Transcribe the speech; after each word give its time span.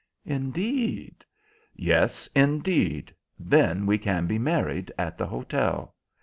"Indeed?" 0.25 1.23
"Yes, 1.75 2.27
indeed. 2.35 3.13
Then 3.37 3.85
we 3.85 3.99
can 3.99 4.25
be 4.25 4.39
married 4.39 4.91
at 4.97 5.15
the 5.19 5.27
hotel." 5.27 5.93